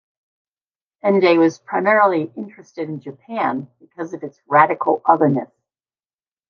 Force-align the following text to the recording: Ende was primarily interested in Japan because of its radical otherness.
Ende 1.03 1.37
was 1.37 1.59
primarily 1.59 2.31
interested 2.35 2.89
in 2.89 3.01
Japan 3.01 3.67
because 3.79 4.15
of 4.15 4.23
its 4.23 4.41
radical 4.47 5.03
otherness. 5.05 5.51